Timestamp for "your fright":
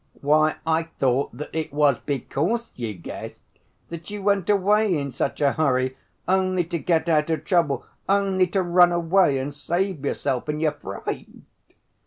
10.59-11.27